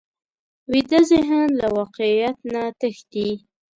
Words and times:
ویده 0.71 0.99
ذهن 1.11 1.41
له 1.59 1.67
واقعیت 1.77 2.37
نه 2.53 2.63
تښتي 2.79 3.29